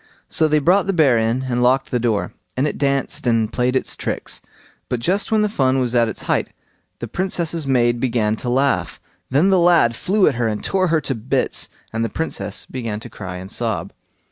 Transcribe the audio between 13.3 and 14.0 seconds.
and sob.